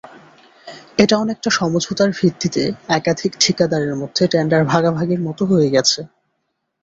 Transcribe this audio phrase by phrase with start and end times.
[0.97, 2.63] এটা অনেকটা সমঝোতার ভিত্তিতে
[2.89, 5.99] একাধিক ঠিকাদারের মধ্যে টেন্ডার ভাগাভাগির মতো হয়ে গেছে।